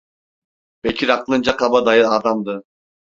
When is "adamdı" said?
2.09-2.63